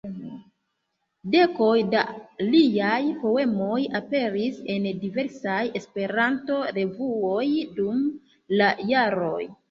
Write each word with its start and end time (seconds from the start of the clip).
Dekoj 1.33 1.73
da 1.89 2.05
liaj 2.53 3.01
poemoj 3.25 3.81
aperis 3.99 4.57
en 4.75 4.87
diversaj 5.03 5.57
Esperanto-revuoj 5.81 7.45
dum 7.77 8.01
la 8.63 8.71
jaroj. 8.93 9.43